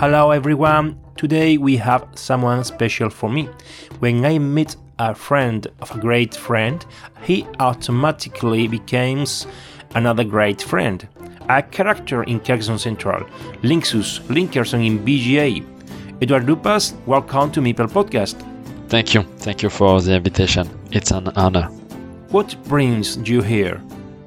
Hello 0.00 0.30
everyone. 0.30 0.98
Today 1.18 1.58
we 1.58 1.76
have 1.76 2.08
someone 2.14 2.64
special 2.64 3.10
for 3.10 3.28
me. 3.28 3.50
When 3.98 4.24
I 4.24 4.38
meet 4.38 4.74
a 4.98 5.14
friend 5.14 5.66
of 5.82 5.94
a 5.94 5.98
great 5.98 6.34
friend, 6.34 6.82
he 7.22 7.46
automatically 7.58 8.66
becomes 8.66 9.46
another 9.94 10.24
great 10.24 10.62
friend. 10.62 11.06
A 11.50 11.62
character 11.62 12.22
in 12.22 12.40
Carcassonne 12.40 12.78
Central, 12.78 13.26
Linxus, 13.62 14.20
Linkarssonne 14.28 14.86
in 14.86 15.00
BGA. 15.00 15.62
Edouard 16.22 16.46
Dupas, 16.46 16.94
welcome 17.04 17.52
to 17.52 17.60
Meeple 17.60 17.90
Podcast. 17.90 18.42
Thank 18.88 19.12
you. 19.12 19.24
Thank 19.40 19.62
you 19.62 19.68
for 19.68 20.00
the 20.00 20.14
invitation. 20.14 20.66
It's 20.92 21.10
an 21.10 21.28
honor. 21.36 21.68
What 22.30 22.56
brings 22.64 23.18
you 23.28 23.42
here? 23.42 23.82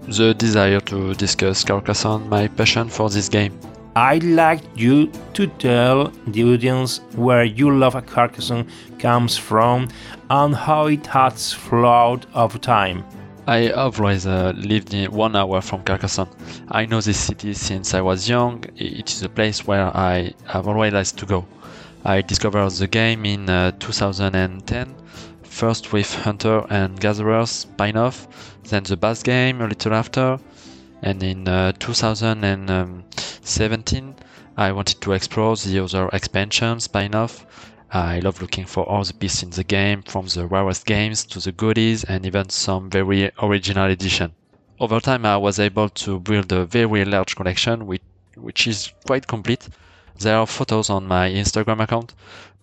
The 0.08 0.36
desire 0.36 0.82
to 0.82 1.16
discuss 1.16 1.64
Carcassonne, 1.64 2.30
my 2.30 2.48
passion 2.48 2.90
for 2.90 3.10
this 3.10 3.28
game. 3.28 3.60
I'd 3.96 4.24
like 4.24 4.62
you 4.76 5.12
to 5.36 5.46
tell 5.46 6.12
the 6.26 6.44
audience 6.44 7.00
where 7.16 7.44
your 7.44 7.74
love 7.74 7.94
of 7.94 8.08
Carcassonne 8.08 8.68
comes 8.98 9.38
from 9.38 9.88
and 10.32 10.56
how 10.56 10.88
it 10.88 11.06
has 11.08 11.54
flowed 11.54 12.26
over 12.34 12.58
time. 12.58 13.06
I 13.46 13.72
have 13.76 14.00
always 14.00 14.26
uh, 14.26 14.54
lived 14.56 14.96
in 14.96 15.12
one 15.12 15.36
hour 15.36 15.62
from 15.62 15.84
Carcassonne. 15.84 16.30
I 16.72 16.88
know 16.88 17.02
this 17.02 17.20
city 17.20 17.54
since 17.54 17.94
I 17.94 18.02
was 18.02 18.28
young. 18.28 18.64
It 18.78 19.12
is 19.12 19.22
a 19.22 19.30
place 19.30 19.68
where 19.68 19.96
I 19.96 20.34
have 20.46 20.68
always 20.68 20.94
liked 20.94 21.18
to 21.18 21.28
go. 21.28 21.46
I 22.04 22.22
discovered 22.22 22.68
the 22.72 22.88
game 22.88 23.26
in 23.26 23.48
uh, 23.48 23.74
2010, 23.80 24.96
first 25.44 25.94
with 25.94 26.12
Hunter 26.16 26.66
and 26.72 27.00
Gatherers 27.00 27.52
spin-off, 27.52 28.28
then 28.64 28.84
the 28.84 28.98
Bass 28.98 29.22
game 29.22 29.62
a 29.62 29.68
little 29.68 29.94
after, 29.94 30.40
and 31.04 31.22
in 31.22 31.48
uh, 31.48 31.74
2017 33.44 34.16
I 34.56 34.72
wanted 34.72 35.02
to 35.02 35.12
explore 35.12 35.58
the 35.58 35.84
other 35.84 36.08
expansions, 36.14 36.86
spin-off. 36.86 37.46
I 37.92 38.20
love 38.20 38.42
looking 38.42 38.66
for 38.66 38.86
all 38.86 39.04
the 39.04 39.14
pieces 39.14 39.44
in 39.44 39.50
the 39.50 39.66
game, 39.66 40.02
from 40.04 40.28
the 40.28 40.48
rarest 40.48 40.86
games 40.86 41.26
to 41.26 41.40
the 41.42 41.52
goodies 41.52 42.06
and 42.06 42.26
even 42.26 42.48
some 42.48 42.90
very 42.90 43.32
original 43.42 43.90
edition. 43.92 44.34
Over 44.80 45.02
time 45.02 45.26
I 45.26 45.36
was 45.36 45.60
able 45.60 45.90
to 45.90 46.22
build 46.22 46.54
a 46.54 46.66
very 46.66 47.04
large 47.04 47.36
collection 47.36 47.86
which, 47.86 48.04
which 48.38 48.66
is 48.66 48.94
quite 49.06 49.28
complete. 49.28 49.68
There 50.20 50.38
are 50.38 50.48
photos 50.48 50.90
on 50.90 51.06
my 51.06 51.30
Instagram 51.30 51.84
account. 51.84 52.14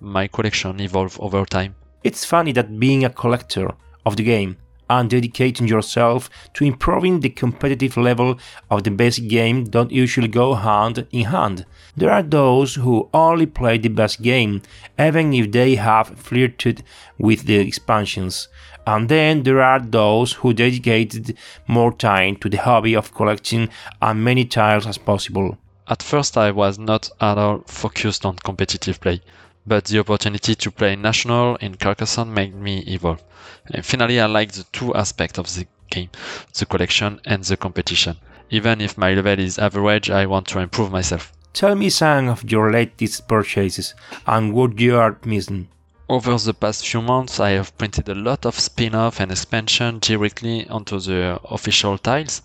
My 0.00 0.28
collection 0.28 0.80
evolved 0.80 1.18
over 1.20 1.44
time. 1.44 1.74
It's 2.04 2.24
funny 2.24 2.52
that 2.52 2.80
being 2.80 3.04
a 3.04 3.10
collector 3.10 3.74
of 4.06 4.16
the 4.16 4.24
game 4.24 4.56
and 4.90 5.08
dedicating 5.08 5.68
yourself 5.68 6.28
to 6.52 6.64
improving 6.64 7.20
the 7.20 7.30
competitive 7.30 7.96
level 7.96 8.38
of 8.70 8.82
the 8.82 8.90
basic 8.90 9.28
game 9.28 9.64
don't 9.64 9.92
usually 9.92 10.28
go 10.28 10.54
hand 10.54 11.06
in 11.12 11.26
hand. 11.26 11.64
There 11.96 12.10
are 12.10 12.24
those 12.24 12.74
who 12.74 13.08
only 13.14 13.46
play 13.46 13.78
the 13.78 13.88
best 13.88 14.20
game, 14.20 14.62
even 14.98 15.32
if 15.32 15.52
they 15.52 15.76
have 15.76 16.18
flirted 16.18 16.82
with 17.18 17.44
the 17.46 17.56
expansions. 17.56 18.48
And 18.86 19.08
then 19.08 19.44
there 19.44 19.62
are 19.62 19.78
those 19.78 20.32
who 20.32 20.52
dedicated 20.52 21.36
more 21.68 21.92
time 21.92 22.36
to 22.36 22.48
the 22.48 22.56
hobby 22.56 22.96
of 22.96 23.14
collecting 23.14 23.68
as 24.02 24.16
many 24.16 24.44
tiles 24.44 24.86
as 24.86 24.98
possible. 24.98 25.56
At 25.86 26.02
first, 26.02 26.36
I 26.36 26.50
was 26.50 26.78
not 26.78 27.10
at 27.20 27.38
all 27.38 27.62
focused 27.66 28.26
on 28.26 28.36
competitive 28.36 29.00
play, 29.00 29.20
but 29.70 29.84
the 29.84 30.00
opportunity 30.00 30.56
to 30.56 30.68
play 30.72 30.96
national 30.96 31.54
in 31.56 31.76
Carcassonne 31.76 32.34
made 32.34 32.52
me 32.56 32.80
evolve. 32.88 33.22
And 33.66 33.86
finally, 33.86 34.20
I 34.20 34.26
like 34.26 34.50
the 34.50 34.64
two 34.72 34.92
aspects 34.96 35.38
of 35.38 35.46
the 35.54 35.64
game 35.90 36.10
the 36.58 36.66
collection 36.66 37.20
and 37.24 37.44
the 37.44 37.56
competition. 37.56 38.16
Even 38.50 38.80
if 38.80 38.98
my 38.98 39.14
level 39.14 39.38
is 39.38 39.60
average, 39.60 40.10
I 40.10 40.26
want 40.26 40.48
to 40.48 40.58
improve 40.58 40.90
myself. 40.90 41.32
Tell 41.52 41.76
me 41.76 41.88
some 41.88 42.26
of 42.26 42.50
your 42.50 42.72
latest 42.72 43.28
purchases 43.28 43.94
and 44.26 44.52
what 44.52 44.80
you 44.80 44.96
are 44.96 45.16
missing. 45.24 45.68
Over 46.08 46.36
the 46.36 46.52
past 46.52 46.84
few 46.84 47.00
months, 47.00 47.38
I 47.38 47.50
have 47.50 47.78
printed 47.78 48.08
a 48.08 48.14
lot 48.16 48.44
of 48.46 48.58
spin 48.58 48.96
off 48.96 49.20
and 49.20 49.30
expansion 49.30 50.00
directly 50.00 50.68
onto 50.68 50.98
the 50.98 51.38
official 51.44 51.96
tiles. 51.96 52.42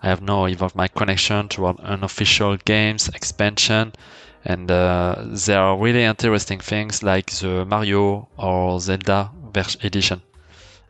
I 0.00 0.06
have 0.06 0.22
now 0.22 0.46
evolved 0.46 0.76
my 0.76 0.86
connection 0.86 1.48
to 1.48 1.66
an 1.66 1.78
unofficial 1.82 2.56
games, 2.58 3.08
expansion, 3.08 3.94
and 4.44 4.70
uh, 4.70 5.16
there 5.26 5.60
are 5.60 5.76
really 5.76 6.04
interesting 6.04 6.60
things 6.60 7.02
like 7.02 7.30
the 7.30 7.64
Mario 7.64 8.28
or 8.36 8.80
Zelda 8.80 9.30
edition. 9.82 10.22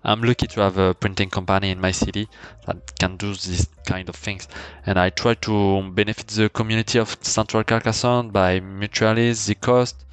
I'm 0.05 0.23
lucky 0.23 0.47
to 0.47 0.61
have 0.61 0.79
a 0.79 0.95
printing 0.95 1.29
company 1.31 1.71
in 1.71 1.81
my 1.81 1.91
city 1.91 2.29
that 2.67 2.99
can 2.99 3.17
do 3.17 3.31
these 3.31 3.69
kind 3.85 4.09
of 4.09 4.15
things, 4.15 4.47
and 4.87 4.99
I 4.99 5.11
try 5.11 5.35
to 5.35 5.91
benefit 5.91 6.29
the 6.29 6.49
community 6.49 6.99
of 6.99 7.17
Central 7.23 7.65
Carcassonne 7.65 8.31
by 8.31 8.61
mutualize 8.61 9.47
the 9.47 9.55
cost 9.55 10.05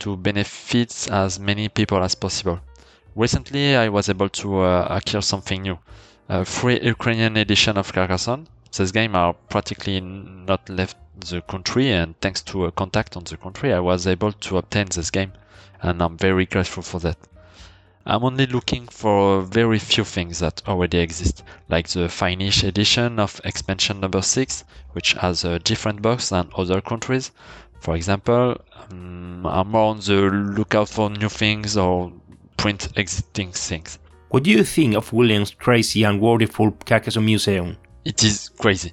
to 0.00 0.16
benefit 0.16 1.08
as 1.10 1.38
many 1.38 1.68
people 1.68 2.02
as 2.02 2.14
possible. 2.14 2.60
Recently, 3.14 3.76
I 3.76 3.88
was 3.88 4.08
able 4.08 4.28
to 4.28 4.60
uh, 4.60 4.86
acquire 4.90 5.22
something 5.22 5.62
new, 5.62 5.78
a 6.28 6.44
free 6.44 6.80
Ukrainian 6.82 7.36
edition 7.36 7.76
of 7.76 7.92
Carcassonne. 7.92 8.48
This 8.76 8.92
game 8.92 9.16
are 9.16 9.32
practically 9.32 10.00
not 10.00 10.68
left 10.68 10.96
the 11.18 11.40
country, 11.40 11.90
and 11.90 12.14
thanks 12.20 12.42
to 12.42 12.66
a 12.66 12.72
contact 12.72 13.16
on 13.16 13.24
the 13.24 13.36
country, 13.36 13.72
I 13.72 13.80
was 13.80 14.06
able 14.06 14.32
to 14.32 14.58
obtain 14.58 14.86
this 14.88 15.10
game, 15.10 15.32
and 15.82 16.02
I'm 16.02 16.16
very 16.16 16.46
grateful 16.46 16.82
for 16.82 17.00
that. 17.00 17.16
I'm 18.06 18.24
only 18.24 18.46
looking 18.46 18.86
for 18.88 19.42
very 19.42 19.78
few 19.78 20.04
things 20.04 20.38
that 20.38 20.62
already 20.68 20.98
exist, 20.98 21.42
like 21.68 21.88
the 21.88 22.08
Finnish 22.08 22.62
edition 22.62 23.18
of 23.18 23.40
expansion 23.44 24.00
number 24.00 24.22
6, 24.22 24.64
which 24.92 25.14
has 25.14 25.44
a 25.44 25.58
different 25.58 26.00
box 26.00 26.28
than 26.28 26.50
other 26.56 26.80
countries. 26.80 27.30
For 27.80 27.96
example, 27.96 28.60
um, 28.90 29.46
I'm 29.46 29.70
more 29.70 29.90
on 29.90 30.00
the 30.00 30.30
lookout 30.30 30.88
for 30.88 31.10
new 31.10 31.28
things 31.28 31.76
or 31.76 32.12
print 32.56 32.88
existing 32.96 33.52
things. 33.52 33.98
What 34.28 34.42
do 34.42 34.50
you 34.50 34.64
think 34.64 34.94
of 34.94 35.12
William's 35.12 35.52
crazy 35.52 36.04
and 36.04 36.20
wonderful 36.20 36.72
Carcassonne 36.86 37.24
Museum? 37.24 37.76
It 38.04 38.22
is 38.24 38.50
crazy. 38.58 38.92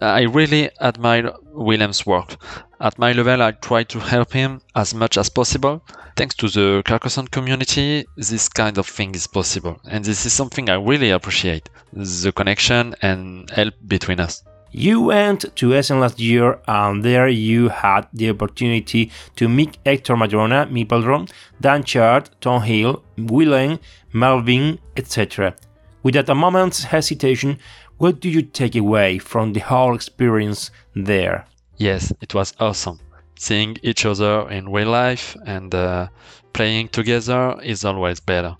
I 0.00 0.22
really 0.22 0.70
admire 0.80 1.32
William's 1.52 2.04
work. 2.04 2.36
At 2.80 2.98
my 2.98 3.12
level, 3.12 3.42
I 3.42 3.52
try 3.52 3.82
to 3.84 3.98
help 3.98 4.32
him 4.32 4.60
as 4.74 4.94
much 4.94 5.16
as 5.16 5.30
possible. 5.30 5.82
Thanks 6.16 6.34
to 6.36 6.48
the 6.48 6.82
Carcassonne 6.84 7.28
community, 7.28 8.06
this 8.16 8.48
kind 8.48 8.78
of 8.78 8.86
thing 8.86 9.14
is 9.14 9.26
possible. 9.26 9.80
And 9.90 10.04
this 10.04 10.26
is 10.26 10.32
something 10.32 10.68
I 10.68 10.74
really 10.74 11.10
appreciate 11.10 11.68
the 11.92 12.32
connection 12.32 12.94
and 13.02 13.50
help 13.50 13.74
between 13.86 14.20
us. 14.20 14.42
You 14.72 15.00
went 15.00 15.56
to 15.56 15.74
Essen 15.74 16.00
last 16.00 16.20
year, 16.20 16.58
and 16.68 17.02
there 17.02 17.28
you 17.28 17.68
had 17.68 18.08
the 18.12 18.28
opportunity 18.28 19.10
to 19.36 19.48
meet 19.48 19.78
Hector 19.86 20.16
Madrona, 20.16 20.66
Meepledron, 20.66 21.30
Dan 21.60 21.84
Chart, 21.84 22.28
Tom 22.42 22.62
Hill, 22.62 23.02
Willem, 23.16 23.78
Melvin, 24.12 24.78
etc. 24.96 25.54
Without 26.02 26.28
a 26.28 26.34
moment's 26.34 26.84
hesitation, 26.84 27.58
what 27.98 28.20
do 28.20 28.28
you 28.28 28.42
take 28.42 28.76
away 28.76 29.18
from 29.18 29.52
the 29.52 29.60
whole 29.60 29.94
experience 29.94 30.70
there? 30.94 31.46
Yes, 31.78 32.12
it 32.20 32.34
was 32.34 32.54
awesome. 32.60 33.00
Seeing 33.38 33.76
each 33.82 34.04
other 34.04 34.48
in 34.50 34.70
real 34.70 34.90
life 34.90 35.36
and 35.46 35.74
uh, 35.74 36.08
playing 36.52 36.88
together 36.88 37.58
is 37.62 37.84
always 37.84 38.20
better. 38.20 38.56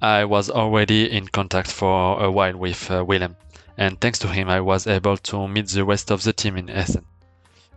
I 0.00 0.24
was 0.24 0.50
already 0.50 1.10
in 1.10 1.28
contact 1.28 1.70
for 1.70 2.22
a 2.22 2.30
while 2.30 2.56
with 2.56 2.90
uh, 2.90 3.04
Willem, 3.04 3.36
and 3.76 4.00
thanks 4.00 4.18
to 4.20 4.28
him, 4.28 4.48
I 4.48 4.60
was 4.60 4.86
able 4.86 5.16
to 5.16 5.48
meet 5.48 5.68
the 5.68 5.84
rest 5.84 6.10
of 6.10 6.22
the 6.22 6.32
team 6.32 6.56
in 6.56 6.70
Essen. 6.70 7.04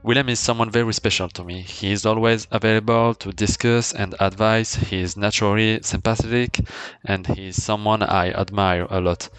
Willem 0.03 0.27
is 0.29 0.39
someone 0.39 0.69
very 0.69 0.93
special 0.93 1.29
to 1.29 1.43
me. 1.43 1.61
He 1.61 1.91
is 1.91 2.05
always 2.05 2.45
available 2.51 3.13
to 3.15 3.31
discuss 3.31 3.93
and 3.93 4.15
advise. 4.19 4.75
He 4.75 4.99
is 4.99 5.15
naturally 5.15 5.79
sympathetic 5.81 6.59
and 7.05 7.25
he 7.25 7.47
is 7.47 7.63
someone 7.63 8.03
I 8.03 8.31
admire 8.31 8.85
a 8.89 8.99
lot. 8.99 9.29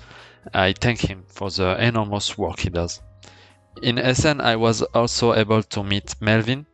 I 0.52 0.73
thank 0.73 1.00
him 1.00 1.25
for 1.29 1.50
the 1.50 1.76
enormous 1.82 2.37
work 2.37 2.61
he 2.61 2.69
does. 2.69 3.00
In 3.82 3.99
Essen, 3.99 4.41
I 4.41 4.56
was 4.56 4.82
also 4.82 5.32
able 5.35 5.62
to 5.62 5.82
meet 5.82 6.14
Melvin. 6.20 6.67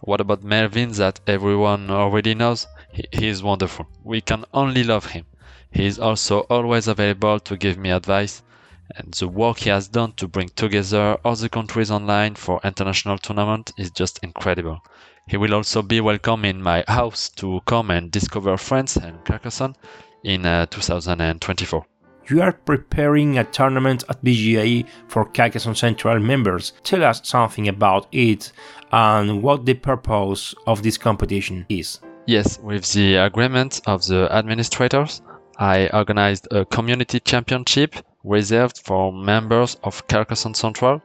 What 0.00 0.20
about 0.20 0.42
Melvin 0.42 0.92
that 0.92 1.20
everyone 1.26 1.90
already 1.90 2.34
knows? 2.34 2.66
He, 2.92 3.28
is 3.28 3.42
wonderful. 3.42 3.86
We 4.02 4.20
can 4.20 4.44
only 4.54 4.82
love 4.84 5.06
him. 5.06 5.26
He 5.70 5.86
is 5.86 5.98
also 5.98 6.40
always 6.50 6.88
available 6.88 7.38
to 7.40 7.56
give 7.56 7.76
me 7.76 7.90
advice 7.90 8.42
and 8.96 9.12
the 9.14 9.28
work 9.28 9.58
he 9.58 9.70
has 9.70 9.86
done 9.86 10.12
to 10.12 10.26
bring 10.26 10.48
together 10.48 11.16
all 11.24 11.36
the 11.36 11.48
countries 11.48 11.90
online 11.90 12.34
for 12.34 12.60
international 12.64 13.18
tournament 13.18 13.72
is 13.76 13.90
just 13.90 14.18
incredible. 14.22 14.80
He 15.28 15.36
will 15.36 15.54
also 15.54 15.82
be 15.82 16.00
welcome 16.00 16.44
in 16.44 16.60
my 16.62 16.84
house 16.88 17.28
to 17.36 17.60
come 17.66 17.90
and 17.90 18.10
discover 18.10 18.56
France 18.56 18.96
and 18.96 19.24
Carcassonne 19.24 19.76
in 20.24 20.44
uh, 20.44 20.66
2024. 20.66 21.86
You 22.30 22.42
are 22.42 22.52
preparing 22.52 23.38
a 23.38 23.44
tournament 23.44 24.04
at 24.08 24.22
BGA 24.22 24.86
for 25.08 25.24
Carcassonne 25.24 25.74
Central 25.74 26.20
members. 26.20 26.74
Tell 26.84 27.02
us 27.02 27.20
something 27.24 27.66
about 27.66 28.06
it 28.12 28.52
and 28.92 29.42
what 29.42 29.66
the 29.66 29.74
purpose 29.74 30.54
of 30.64 30.84
this 30.84 30.96
competition 30.96 31.66
is. 31.68 31.98
Yes, 32.26 32.60
with 32.60 32.92
the 32.92 33.16
agreement 33.16 33.80
of 33.86 34.06
the 34.06 34.28
administrators, 34.30 35.22
I 35.58 35.88
organized 35.92 36.46
a 36.52 36.64
community 36.66 37.18
championship 37.18 37.96
reserved 38.22 38.78
for 38.78 39.12
members 39.12 39.76
of 39.82 40.06
Carcassonne 40.06 40.54
Central 40.54 41.02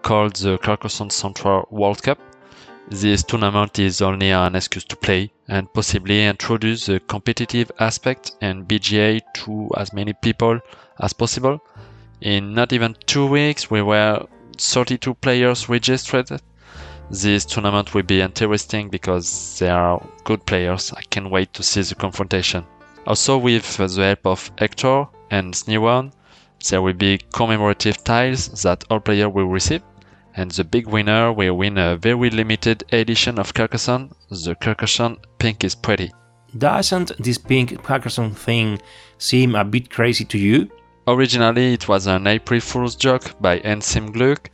called 0.00 0.36
the 0.36 0.56
Carcassonne 0.56 1.10
Central 1.10 1.68
World 1.70 2.02
Cup. 2.02 2.18
This 2.88 3.22
tournament 3.22 3.78
is 3.78 4.02
only 4.02 4.30
an 4.30 4.56
excuse 4.56 4.84
to 4.84 4.96
play 4.96 5.32
and 5.48 5.72
possibly 5.72 6.26
introduce 6.26 6.86
the 6.86 7.00
competitive 7.00 7.70
aspect 7.78 8.32
and 8.40 8.66
BGA 8.66 9.20
to 9.34 9.70
as 9.76 9.92
many 9.92 10.12
people 10.12 10.60
as 11.00 11.12
possible. 11.12 11.60
In 12.20 12.54
not 12.54 12.72
even 12.72 12.96
two 13.06 13.26
weeks, 13.26 13.70
we 13.70 13.82
were 13.82 14.26
32 14.58 15.14
players 15.14 15.68
registered. 15.68 16.28
This 17.10 17.44
tournament 17.44 17.94
will 17.94 18.02
be 18.02 18.20
interesting 18.20 18.88
because 18.90 19.58
there 19.58 19.76
are 19.76 20.06
good 20.24 20.44
players. 20.46 20.92
I 20.92 21.02
can't 21.02 21.30
wait 21.30 21.52
to 21.54 21.62
see 21.62 21.82
the 21.82 21.94
confrontation. 21.94 22.64
Also, 23.06 23.38
with 23.38 23.76
the 23.76 24.04
help 24.04 24.26
of 24.26 24.50
Hector 24.58 25.06
and 25.30 25.54
Sneewan, 25.54 26.12
there 26.68 26.82
will 26.82 26.92
be 26.92 27.18
commemorative 27.32 28.04
tiles 28.04 28.62
that 28.62 28.84
all 28.90 29.00
players 29.00 29.32
will 29.32 29.46
receive, 29.46 29.82
and 30.34 30.50
the 30.50 30.64
big 30.64 30.86
winner 30.86 31.32
will 31.32 31.56
win 31.56 31.78
a 31.78 31.96
very 31.96 32.30
limited 32.30 32.84
edition 32.92 33.38
of 33.38 33.54
Carcassonne. 33.54 34.10
The 34.30 34.54
Carcassonne 34.54 35.18
pink 35.38 35.64
is 35.64 35.74
pretty. 35.74 36.12
Doesn't 36.56 37.12
this 37.18 37.38
pink 37.38 37.82
Carcassonne 37.82 38.34
thing 38.34 38.80
seem 39.18 39.54
a 39.54 39.64
bit 39.64 39.90
crazy 39.90 40.24
to 40.26 40.38
you? 40.38 40.70
Originally, 41.08 41.72
it 41.72 41.88
was 41.88 42.06
an 42.06 42.26
April 42.26 42.60
Fool's 42.60 42.94
joke 42.94 43.40
by 43.40 43.58
Hans 43.60 43.96
im 43.96 44.12
Glück, 44.12 44.48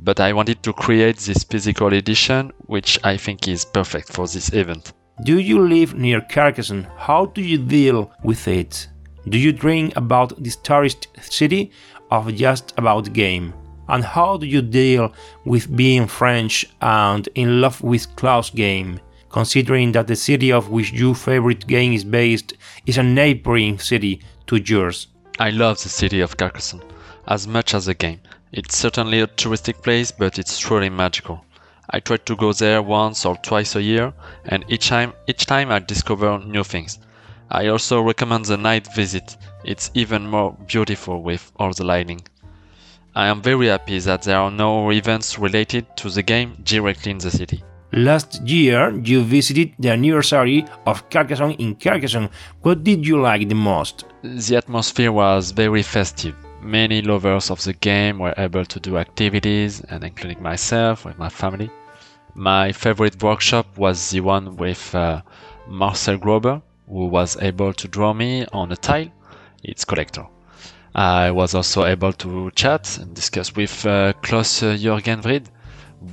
but 0.00 0.18
I 0.18 0.32
wanted 0.32 0.62
to 0.62 0.72
create 0.72 1.18
this 1.18 1.44
physical 1.44 1.92
edition, 1.92 2.52
which 2.66 2.98
I 3.04 3.16
think 3.16 3.46
is 3.48 3.64
perfect 3.64 4.12
for 4.12 4.26
this 4.26 4.52
event. 4.52 4.92
Do 5.24 5.38
you 5.38 5.60
live 5.68 5.94
near 5.94 6.20
Carcassonne? 6.22 6.88
How 6.96 7.26
do 7.26 7.42
you 7.42 7.58
deal 7.58 8.12
with 8.24 8.48
it? 8.48 8.88
Do 9.28 9.38
you 9.38 9.52
dream 9.52 9.92
about 9.94 10.42
this 10.42 10.56
tourist 10.56 11.06
city 11.20 11.70
or 12.10 12.32
just 12.32 12.72
about 12.76 13.04
the 13.04 13.10
game? 13.10 13.54
And 13.88 14.04
how 14.04 14.36
do 14.36 14.46
you 14.46 14.62
deal 14.62 15.12
with 15.44 15.74
being 15.76 16.06
French 16.06 16.66
and 16.80 17.28
in 17.34 17.60
love 17.60 17.82
with 17.82 18.14
Klaus 18.16 18.50
game, 18.50 19.00
considering 19.30 19.92
that 19.92 20.06
the 20.06 20.16
city 20.16 20.52
of 20.52 20.70
which 20.70 20.92
your 20.92 21.14
favorite 21.14 21.66
game 21.66 21.92
is 21.92 22.04
based 22.04 22.54
is 22.86 22.98
a 22.98 23.02
neighboring 23.02 23.78
city 23.78 24.20
to 24.46 24.56
yours? 24.56 25.08
I 25.38 25.50
love 25.50 25.82
the 25.82 25.88
city 25.88 26.20
of 26.20 26.36
Carcassonne 26.36 26.82
as 27.26 27.46
much 27.46 27.74
as 27.74 27.86
the 27.86 27.94
game. 27.94 28.20
It's 28.52 28.76
certainly 28.76 29.20
a 29.20 29.26
touristic 29.26 29.82
place, 29.82 30.10
but 30.10 30.38
it's 30.38 30.58
truly 30.58 30.90
magical. 30.90 31.44
I 31.90 32.00
try 32.00 32.16
to 32.16 32.36
go 32.36 32.52
there 32.52 32.82
once 32.82 33.24
or 33.24 33.36
twice 33.36 33.76
a 33.76 33.82
year, 33.82 34.12
and 34.44 34.64
each 34.68 34.88
time 34.88 35.12
each 35.26 35.46
time 35.46 35.70
I 35.70 35.78
discover 35.78 36.38
new 36.38 36.64
things. 36.64 36.98
I 37.50 37.68
also 37.68 38.00
recommend 38.00 38.46
the 38.46 38.56
night 38.56 38.88
visit. 38.94 39.36
It's 39.64 39.90
even 39.94 40.26
more 40.26 40.56
beautiful 40.66 41.22
with 41.22 41.52
all 41.56 41.72
the 41.72 41.84
lighting. 41.84 42.22
I 43.14 43.26
am 43.26 43.42
very 43.42 43.66
happy 43.66 43.98
that 43.98 44.22
there 44.22 44.38
are 44.38 44.50
no 44.50 44.90
events 44.90 45.38
related 45.38 45.96
to 45.98 46.08
the 46.08 46.22
game 46.22 46.56
directly 46.64 47.10
in 47.10 47.18
the 47.18 47.30
city. 47.30 47.62
Last 47.92 48.40
year, 48.48 48.90
you 49.04 49.22
visited 49.22 49.74
the 49.78 49.90
anniversary 49.90 50.64
of 50.86 51.10
Carcassonne 51.10 51.56
in 51.58 51.74
Carcassonne. 51.74 52.30
What 52.62 52.84
did 52.84 53.06
you 53.06 53.20
like 53.20 53.50
the 53.50 53.54
most? 53.54 54.06
The 54.22 54.56
atmosphere 54.56 55.12
was 55.12 55.50
very 55.50 55.82
festive. 55.82 56.34
Many 56.62 57.02
lovers 57.02 57.50
of 57.50 57.62
the 57.64 57.74
game 57.74 58.18
were 58.18 58.32
able 58.38 58.64
to 58.64 58.80
do 58.80 58.96
activities, 58.96 59.82
and 59.90 60.04
including 60.04 60.42
myself 60.42 61.04
with 61.04 61.18
my 61.18 61.28
family. 61.28 61.68
My 62.34 62.72
favorite 62.72 63.22
workshop 63.22 63.76
was 63.76 64.08
the 64.08 64.20
one 64.20 64.56
with 64.56 64.94
uh, 64.94 65.20
Marcel 65.68 66.16
Grober, 66.16 66.62
who 66.88 67.08
was 67.08 67.36
able 67.42 67.74
to 67.74 67.88
draw 67.88 68.14
me 68.14 68.46
on 68.54 68.72
a 68.72 68.76
tile, 68.76 69.12
its 69.62 69.84
collector. 69.84 70.24
I 70.94 71.30
was 71.30 71.54
also 71.54 71.84
able 71.84 72.12
to 72.14 72.50
chat 72.50 72.98
and 72.98 73.14
discuss 73.14 73.54
with 73.56 73.86
uh, 73.86 74.12
Klaus 74.22 74.62
uh, 74.62 74.76
Jürgen 74.76 75.24
Wrede, 75.24 75.48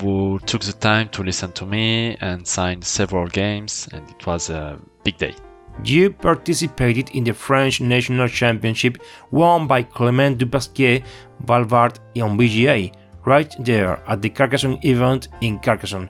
who 0.01 0.39
took 0.45 0.61
the 0.61 0.73
time 0.73 1.09
to 1.09 1.23
listen 1.23 1.51
to 1.53 1.65
me 1.65 2.15
and 2.21 2.47
signed 2.47 2.85
several 2.85 3.27
games, 3.27 3.89
and 3.91 4.09
it 4.09 4.25
was 4.25 4.49
a 4.49 4.79
big 5.03 5.17
day. 5.17 5.35
You 5.83 6.11
participated 6.11 7.09
in 7.11 7.23
the 7.23 7.33
French 7.33 7.81
National 7.81 8.27
Championship 8.27 8.97
won 9.31 9.67
by 9.67 9.83
Clément 9.83 10.37
Dupasquier 10.37 11.03
Valvard 11.45 11.99
on 12.21 12.37
BGA, 12.37 12.93
right 13.25 13.55
there 13.59 14.01
at 14.07 14.21
the 14.21 14.29
Carcassonne 14.29 14.79
event 14.83 15.29
in 15.41 15.59
Carcassonne. 15.59 16.09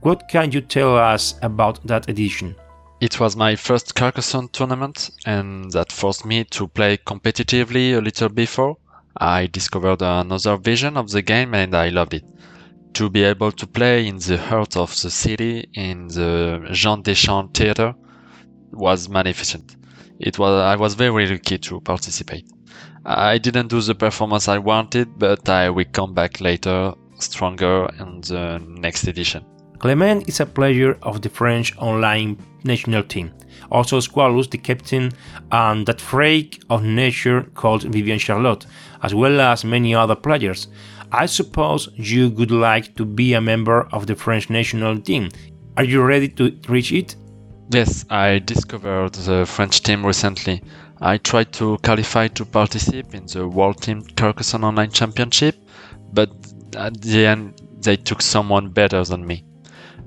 What 0.00 0.28
can 0.28 0.52
you 0.52 0.60
tell 0.60 0.96
us 0.96 1.34
about 1.42 1.84
that 1.86 2.08
edition? 2.08 2.54
It 3.04 3.20
was 3.20 3.36
my 3.36 3.54
first 3.54 3.94
Carcassonne 3.94 4.48
tournament, 4.48 5.10
and 5.26 5.70
that 5.72 5.92
forced 5.92 6.24
me 6.24 6.44
to 6.44 6.66
play 6.66 6.96
competitively 6.96 7.94
a 7.94 8.00
little 8.00 8.30
before. 8.30 8.78
I 9.14 9.46
discovered 9.46 10.00
another 10.00 10.56
vision 10.56 10.96
of 10.96 11.10
the 11.10 11.20
game 11.20 11.52
and 11.52 11.74
I 11.74 11.90
loved 11.90 12.14
it. 12.14 12.24
To 12.94 13.10
be 13.10 13.22
able 13.24 13.52
to 13.52 13.66
play 13.66 14.06
in 14.06 14.16
the 14.16 14.38
heart 14.38 14.78
of 14.78 14.98
the 15.02 15.10
city 15.10 15.68
in 15.74 16.08
the 16.08 16.66
Jean 16.72 17.02
Deschamps 17.02 17.58
Theatre 17.58 17.94
was 18.72 19.10
magnificent. 19.10 19.76
It 20.18 20.38
was 20.38 20.62
I 20.62 20.76
was 20.76 20.94
very 20.94 21.26
lucky 21.26 21.58
to 21.58 21.82
participate. 21.82 22.46
I 23.04 23.36
didn't 23.36 23.68
do 23.68 23.82
the 23.82 23.94
performance 23.94 24.48
I 24.48 24.56
wanted, 24.56 25.18
but 25.18 25.46
I 25.50 25.68
will 25.68 25.92
come 25.92 26.14
back 26.14 26.40
later 26.40 26.94
stronger 27.18 27.86
in 28.00 28.22
the 28.22 28.64
next 28.66 29.06
edition. 29.06 29.44
Clement 29.78 30.28
is 30.28 30.40
a 30.40 30.46
player 30.46 30.96
of 31.02 31.20
the 31.22 31.28
French 31.28 31.76
online 31.78 32.38
national 32.64 33.02
team. 33.02 33.32
Also 33.70 33.98
Squalus, 34.00 34.48
the 34.50 34.58
captain, 34.58 35.10
and 35.52 35.86
that 35.86 36.00
freak 36.00 36.62
of 36.70 36.82
nature 36.82 37.42
called 37.54 37.82
Vivian 37.82 38.18
Charlotte, 38.18 38.66
as 39.02 39.14
well 39.14 39.40
as 39.40 39.64
many 39.64 39.94
other 39.94 40.14
players. 40.14 40.68
I 41.12 41.26
suppose 41.26 41.88
you 41.94 42.30
would 42.30 42.50
like 42.50 42.94
to 42.96 43.04
be 43.04 43.34
a 43.34 43.40
member 43.40 43.82
of 43.92 44.06
the 44.06 44.16
French 44.16 44.50
national 44.50 45.00
team. 45.00 45.28
Are 45.76 45.84
you 45.84 46.02
ready 46.02 46.28
to 46.28 46.56
reach 46.68 46.92
it? 46.92 47.16
Yes, 47.70 48.04
I 48.10 48.38
discovered 48.38 49.14
the 49.14 49.44
French 49.46 49.82
team 49.82 50.04
recently. 50.04 50.62
I 51.00 51.18
tried 51.18 51.52
to 51.54 51.78
qualify 51.82 52.28
to 52.28 52.44
participate 52.44 53.14
in 53.14 53.26
the 53.26 53.48
World 53.48 53.82
Team 53.82 54.02
Carcassonne 54.16 54.64
Online 54.64 54.90
Championship, 54.90 55.56
but 56.12 56.30
at 56.76 57.00
the 57.00 57.26
end 57.26 57.60
they 57.80 57.96
took 57.96 58.22
someone 58.22 58.68
better 58.70 59.04
than 59.04 59.26
me 59.26 59.44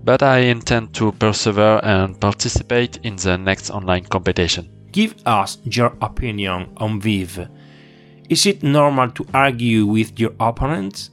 but 0.04 0.24
I 0.24 0.40
intend 0.40 0.94
to 0.96 1.12
persevere 1.12 1.80
and 1.84 2.20
participate 2.20 3.00
in 3.04 3.16
the 3.16 3.38
next 3.38 3.70
online 3.70 4.06
competition. 4.06 4.70
Give 4.92 5.16
us 5.26 5.58
your 5.64 5.96
opinion 6.02 6.70
on 6.78 7.02
Viv. 7.02 7.48
Is 8.30 8.46
it 8.46 8.64
normal 8.64 9.12
to 9.12 9.26
argue 9.34 9.86
with 9.86 10.20
your 10.20 10.34
opponents? 10.40 11.12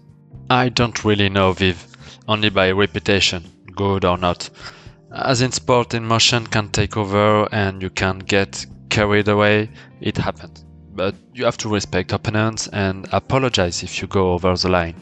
I 0.50 0.68
don't 0.68 1.04
really 1.04 1.28
know 1.28 1.52
Viv, 1.52 1.86
only 2.28 2.50
by 2.50 2.70
reputation, 2.70 3.44
good 3.74 4.04
or 4.04 4.16
not. 4.16 4.50
As 5.12 5.42
in 5.42 5.52
sport, 5.52 5.94
emotion 5.94 6.46
can 6.46 6.70
take 6.70 6.96
over 6.96 7.48
and 7.52 7.80
you 7.82 7.90
can 7.90 8.18
get 8.18 8.66
carried 8.90 9.28
away, 9.28 9.70
it 10.00 10.16
happens. 10.16 10.64
But 10.92 11.14
you 11.32 11.44
have 11.44 11.56
to 11.58 11.68
respect 11.68 12.12
opponents 12.12 12.68
and 12.68 13.08
apologize 13.12 13.82
if 13.82 14.00
you 14.00 14.08
go 14.08 14.32
over 14.32 14.56
the 14.56 14.68
line. 14.68 14.94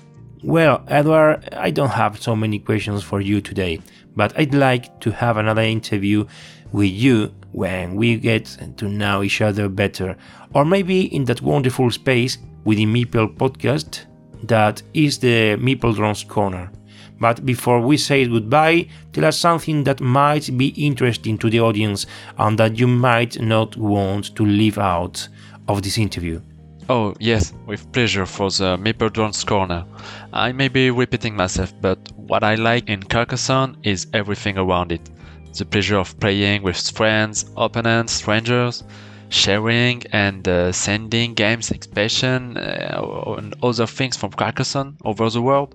Well, 0.44 0.82
Edward, 0.88 1.48
I 1.52 1.70
don't 1.70 1.90
have 1.90 2.20
so 2.20 2.34
many 2.34 2.58
questions 2.58 3.04
for 3.04 3.20
you 3.20 3.40
today, 3.40 3.78
but 4.16 4.36
I'd 4.36 4.54
like 4.54 5.00
to 5.00 5.12
have 5.12 5.36
another 5.36 5.62
interview 5.62 6.26
with 6.72 6.90
you 6.90 7.32
when 7.52 7.94
we 7.94 8.16
get 8.16 8.58
to 8.78 8.88
know 8.88 9.22
each 9.22 9.40
other 9.40 9.68
better, 9.68 10.16
or 10.52 10.64
maybe 10.64 11.14
in 11.14 11.26
that 11.26 11.42
wonderful 11.42 11.92
space 11.92 12.38
within 12.64 12.92
Meeple 12.92 13.36
podcast 13.36 14.06
that 14.42 14.82
is 14.94 15.20
the 15.20 15.56
Meepledron's 15.58 16.24
Corner. 16.24 16.72
But 17.20 17.46
before 17.46 17.80
we 17.80 17.96
say 17.96 18.26
goodbye, 18.26 18.88
tell 19.12 19.26
us 19.26 19.38
something 19.38 19.84
that 19.84 20.00
might 20.00 20.58
be 20.58 20.68
interesting 20.70 21.38
to 21.38 21.50
the 21.50 21.60
audience 21.60 22.06
and 22.36 22.58
that 22.58 22.80
you 22.80 22.88
might 22.88 23.40
not 23.40 23.76
want 23.76 24.34
to 24.34 24.44
leave 24.44 24.78
out 24.78 25.28
of 25.68 25.82
this 25.82 25.98
interview. 25.98 26.40
Oh, 26.88 27.14
yes, 27.18 27.52
with 27.66 27.90
pleasure 27.92 28.24
for 28.24 28.48
the 28.48 28.76
Meepledron's 28.76 29.42
Corner. 29.42 29.84
I 30.32 30.52
may 30.52 30.68
be 30.68 30.92
repeating 30.92 31.34
myself, 31.34 31.72
but 31.80 31.98
what 32.14 32.44
I 32.44 32.54
like 32.54 32.88
in 32.88 33.02
Carcassonne 33.02 33.78
is 33.82 34.06
everything 34.12 34.56
around 34.58 34.92
it. 34.92 35.10
The 35.58 35.64
pleasure 35.64 35.98
of 35.98 36.18
playing 36.20 36.62
with 36.62 36.78
friends, 36.90 37.46
opponents, 37.56 38.12
strangers, 38.12 38.84
sharing 39.28 40.04
and 40.12 40.46
uh, 40.46 40.70
sending 40.70 41.34
games, 41.34 41.72
expansion, 41.72 42.56
uh, 42.56 43.34
and 43.38 43.54
other 43.60 43.86
things 43.88 44.16
from 44.16 44.30
Carcassonne 44.30 44.96
over 45.04 45.28
the 45.30 45.42
world. 45.42 45.74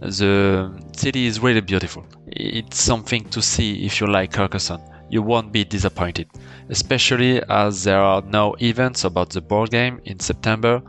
The 0.00 0.72
city 0.96 1.26
is 1.26 1.40
really 1.40 1.60
beautiful. 1.60 2.06
It's 2.28 2.80
something 2.80 3.24
to 3.30 3.42
see 3.42 3.84
if 3.84 4.00
you 4.00 4.06
like 4.06 4.32
Carcassonne. 4.32 4.82
You 5.08 5.22
won't 5.22 5.52
be 5.52 5.64
disappointed, 5.64 6.28
especially 6.68 7.42
as 7.48 7.84
there 7.84 8.00
are 8.00 8.22
no 8.22 8.56
events 8.60 9.04
about 9.04 9.30
the 9.30 9.40
board 9.40 9.70
game 9.70 10.00
in 10.04 10.18
September. 10.18 10.82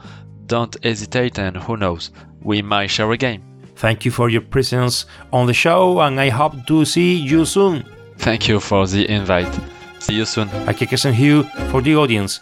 Don't 0.46 0.76
hesitate, 0.84 1.38
and 1.38 1.58
who 1.58 1.78
knows, 1.78 2.12
we 2.42 2.62
might 2.62 2.88
share 2.88 3.12
a 3.12 3.18
game. 3.18 3.44
Thank 3.76 4.06
you 4.06 4.12
for 4.12 4.30
your 4.30 4.42
presence 4.42 5.06
on 5.34 5.48
the 5.48 5.54
show, 5.54 6.00
and 6.02 6.20
I 6.20 6.30
hope 6.30 6.66
to 6.68 6.86
see 6.86 7.16
you 7.16 7.46
soon. 7.46 7.86
Thank 8.18 8.48
you 8.48 8.60
for 8.60 8.88
the 8.88 9.10
invite. 9.10 9.54
See 10.00 10.16
you 10.16 10.26
soon. 10.26 10.50
I 10.68 10.74
Carcassonne 10.74 11.14
Hugh 11.14 11.44
for 11.72 11.82
the 11.82 11.96
audience. 11.96 12.40